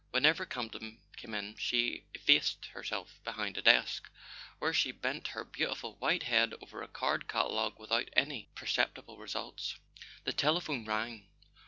Whenever 0.09 0.47
Camp 0.47 0.71
ton 0.71 0.97
came 1.15 1.35
in 1.35 1.55
she 1.57 2.03
effaced 2.15 2.65
herself 2.73 3.19
behind 3.23 3.55
a 3.55 3.61
desk, 3.61 4.09
where 4.57 4.73
she 4.73 4.91
bent 4.91 5.27
her 5.27 5.43
beautiful 5.43 5.93
white 5.97 6.23
head 6.23 6.55
over 6.59 6.81
a 6.81 6.87
card 6.87 7.27
catalogue 7.27 7.77
without 7.77 8.09
any 8.13 8.49
perceptible 8.55 9.19
results. 9.19 9.75
The 10.23 10.33
telephone 10.33 10.85
rang. 10.85 11.27